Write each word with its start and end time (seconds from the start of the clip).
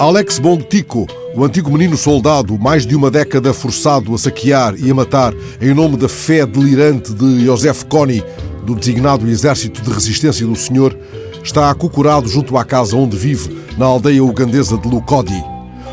Alex 0.00 0.38
Bongtico, 0.38 1.06
o 1.36 1.44
antigo 1.44 1.70
menino 1.70 1.94
soldado, 1.94 2.58
mais 2.58 2.86
de 2.86 2.96
uma 2.96 3.10
década 3.10 3.52
forçado 3.52 4.14
a 4.14 4.16
saquear 4.16 4.74
e 4.78 4.90
a 4.90 4.94
matar 4.94 5.34
em 5.60 5.74
nome 5.74 5.98
da 5.98 6.08
fé 6.08 6.46
delirante 6.46 7.12
de 7.12 7.44
Joseph 7.44 7.84
Kony, 7.84 8.24
do 8.64 8.74
designado 8.74 9.28
Exército 9.28 9.82
de 9.82 9.90
Resistência 9.90 10.46
do 10.46 10.56
Senhor, 10.56 10.96
está 11.44 11.68
acocorado 11.68 12.30
junto 12.30 12.56
à 12.56 12.64
casa 12.64 12.96
onde 12.96 13.14
vive, 13.14 13.54
na 13.76 13.84
aldeia 13.84 14.24
ugandesa 14.24 14.78
de 14.78 14.88
Lukodi. 14.88 15.44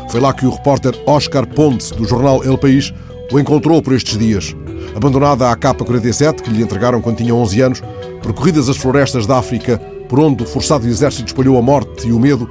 Foi 0.08 0.20
lá 0.22 0.32
que 0.32 0.46
o 0.46 0.50
repórter 0.52 0.98
Oscar 1.04 1.46
Pontes, 1.46 1.90
do 1.90 2.06
jornal 2.06 2.42
El 2.42 2.56
País, 2.56 2.90
o 3.30 3.38
encontrou 3.38 3.82
por 3.82 3.92
estes 3.92 4.16
dias. 4.16 4.56
Abandonada 4.96 5.50
a 5.50 5.54
K-47, 5.54 6.40
que 6.40 6.50
lhe 6.50 6.62
entregaram 6.62 7.02
quando 7.02 7.18
tinha 7.18 7.34
11 7.34 7.60
anos, 7.60 7.82
percorridas 8.22 8.70
as 8.70 8.78
florestas 8.78 9.26
da 9.26 9.36
África, 9.36 9.76
por 10.08 10.18
onde 10.18 10.44
o 10.44 10.46
forçado 10.46 10.88
exército 10.88 11.26
espalhou 11.26 11.58
a 11.58 11.62
morte 11.62 12.08
e 12.08 12.12
o 12.12 12.18
medo, 12.18 12.48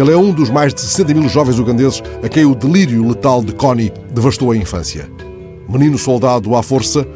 ele 0.00 0.12
é 0.12 0.16
um 0.16 0.32
dos 0.32 0.48
mais 0.48 0.72
de 0.72 0.80
60 0.80 1.14
mil 1.14 1.28
jovens 1.28 1.58
ugandeses 1.58 2.02
a 2.22 2.28
quem 2.28 2.44
o 2.44 2.54
delírio 2.54 3.06
letal 3.06 3.42
de 3.42 3.52
Connie 3.52 3.92
devastou 4.10 4.50
a 4.50 4.56
infância. 4.56 5.10
Menino 5.68 5.98
soldado 5.98 6.54
à 6.56 6.62
força, 6.62 7.06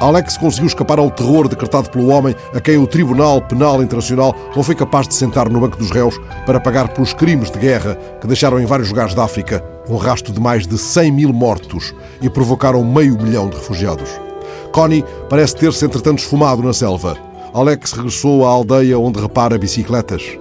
Alex 0.00 0.36
conseguiu 0.36 0.66
escapar 0.66 0.98
ao 0.98 1.10
terror 1.10 1.48
decretado 1.48 1.90
pelo 1.90 2.08
homem 2.08 2.34
a 2.52 2.60
quem 2.60 2.76
o 2.78 2.86
Tribunal 2.86 3.40
Penal 3.42 3.82
Internacional 3.82 4.34
não 4.54 4.62
foi 4.62 4.74
capaz 4.74 5.06
de 5.06 5.14
sentar 5.14 5.48
no 5.48 5.60
banco 5.60 5.76
dos 5.76 5.90
réus 5.90 6.18
para 6.46 6.58
pagar 6.58 6.88
pelos 6.88 7.12
crimes 7.12 7.50
de 7.50 7.58
guerra 7.58 7.94
que 8.20 8.26
deixaram 8.26 8.60
em 8.60 8.66
vários 8.66 8.88
lugares 8.88 9.14
da 9.14 9.24
África 9.24 9.64
um 9.88 9.96
rasto 9.96 10.32
de 10.32 10.40
mais 10.40 10.66
de 10.66 10.78
100 10.78 11.12
mil 11.12 11.32
mortos 11.32 11.94
e 12.20 12.30
provocaram 12.30 12.82
meio 12.82 13.20
milhão 13.20 13.48
de 13.48 13.56
refugiados. 13.56 14.10
Connie 14.72 15.04
parece 15.28 15.56
ter-se 15.56 15.84
entretanto 15.84 16.18
esfumado 16.18 16.62
na 16.62 16.72
selva. 16.72 17.16
Alex 17.52 17.92
regressou 17.92 18.46
à 18.46 18.50
aldeia 18.50 18.98
onde 18.98 19.20
repara 19.20 19.58
bicicletas. 19.58 20.38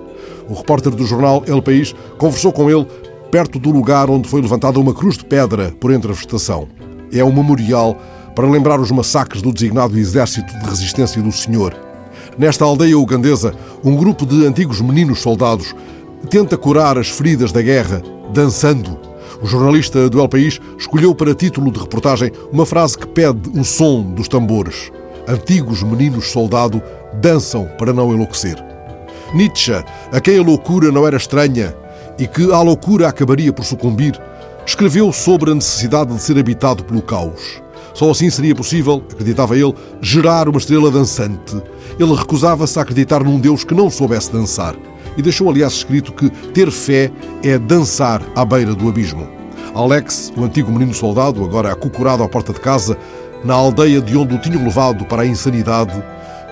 O 0.50 0.54
repórter 0.54 0.94
do 0.94 1.06
jornal 1.06 1.44
El 1.48 1.62
País 1.62 1.96
conversou 2.18 2.52
com 2.52 2.70
ele 2.70 2.86
perto 3.32 3.58
do 3.60 3.72
lugar 3.72 4.10
onde 4.10 4.30
foi 4.30 4.42
levantada 4.42 4.80
uma 4.80 4.94
cruz 4.94 5.18
de 5.18 5.26
pedra 5.26 5.74
por 5.80 5.92
entre 5.92 6.12
a 6.12 6.14
vegetação. 6.14 6.68
É 7.12 7.24
um 7.24 7.34
memorial 7.34 7.98
para 8.36 8.50
lembrar 8.50 8.80
os 8.80 8.92
massacres 8.92 9.42
do 9.42 9.52
designado 9.52 9.98
Exército 9.98 10.52
de 10.60 10.66
Resistência 10.70 11.22
do 11.22 11.32
Senhor. 11.32 11.76
Nesta 12.38 12.66
aldeia 12.66 12.98
ugandesa, 12.98 13.54
um 13.84 13.96
grupo 13.96 14.26
de 14.26 14.46
antigos 14.46 14.82
meninos 14.82 15.20
soldados 15.20 15.76
tenta 16.30 16.58
curar 16.58 16.98
as 16.98 17.10
feridas 17.10 17.52
da 17.52 17.62
guerra 17.62 18.02
dançando. 18.34 19.00
O 19.42 19.46
jornalista 19.46 20.10
do 20.10 20.20
El 20.20 20.30
País 20.30 20.60
escolheu 20.78 21.14
para 21.14 21.36
título 21.36 21.72
de 21.72 21.80
reportagem 21.80 22.32
uma 22.52 22.66
frase 22.66 22.98
que 22.98 23.08
pede 23.08 23.50
o 23.58 23.64
som 23.64 24.02
dos 24.02 24.28
tambores. 24.28 24.92
Antigos 25.28 25.84
meninos 25.84 26.32
soldado 26.32 26.82
dançam 27.22 27.68
para 27.78 27.94
não 27.94 28.14
enlouquecer. 28.14 28.73
Nietzsche, 29.34 29.74
a 30.12 30.20
quem 30.22 30.38
a 30.38 30.44
loucura 30.44 30.92
não 30.92 31.08
era 31.08 31.18
estranha 31.18 31.76
e 32.20 32.28
que 32.28 32.52
à 32.52 32.62
loucura 32.62 33.08
acabaria 33.08 33.52
por 33.52 33.66
sucumbir, 33.66 34.20
escreveu 34.66 35.12
sobre 35.12 35.52
a 35.52 35.56
necessidade 35.56 36.14
de 36.14 36.22
ser 36.22 36.38
habitado 36.38 36.84
pelo 36.84 37.02
caos. 37.02 37.62
Só 37.94 38.10
assim 38.10 38.30
seria 38.30 38.56
possível, 38.56 39.04
acreditava 39.12 39.58
ele, 39.58 39.74
gerar 40.02 40.48
uma 40.48 40.58
estrela 40.58 40.90
dançante. 40.90 41.62
Ele 42.00 42.14
recusava-se 42.14 42.78
a 42.80 42.82
acreditar 42.82 43.24
num 43.24 43.40
Deus 43.40 43.64
que 43.64 43.74
não 43.74 43.90
soubesse 43.90 44.32
dançar. 44.32 44.76
E 45.16 45.22
deixou, 45.22 45.50
aliás, 45.50 45.74
escrito 45.74 46.12
que 46.12 46.30
ter 46.30 46.72
fé 46.72 47.12
é 47.44 47.58
dançar 47.58 48.22
à 48.36 48.44
beira 48.44 48.74
do 48.74 48.90
abismo. 48.90 49.28
Alex, 49.76 50.32
o 50.36 50.44
antigo 50.44 50.72
menino 50.72 50.94
soldado, 50.94 51.44
agora 51.44 51.72
acocorado 51.72 52.24
à 52.24 52.30
porta 52.30 52.54
de 52.54 52.60
casa, 52.60 52.98
na 53.44 53.54
aldeia 53.54 54.02
de 54.02 54.18
onde 54.18 54.36
o 54.36 54.40
tinham 54.40 54.64
levado 54.64 55.06
para 55.06 55.24
a 55.24 55.26
insanidade, 55.26 56.02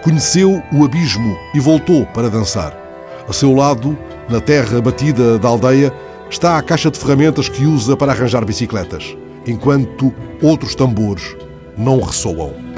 conheceu 0.03 0.61
o 0.73 0.83
abismo 0.83 1.37
e 1.53 1.59
voltou 1.59 2.05
para 2.07 2.29
dançar. 2.29 2.75
A 3.27 3.33
seu 3.33 3.53
lado, 3.53 3.97
na 4.27 4.41
terra 4.41 4.81
batida 4.81 5.37
da 5.37 5.47
aldeia, 5.47 5.93
está 6.29 6.57
a 6.57 6.61
caixa 6.61 6.89
de 6.89 6.97
ferramentas 6.97 7.47
que 7.47 7.65
usa 7.65 7.95
para 7.95 8.11
arranjar 8.11 8.43
bicicletas 8.45 9.15
enquanto 9.45 10.13
outros 10.41 10.75
tambores 10.75 11.35
não 11.77 11.99
ressoam. 11.99 12.70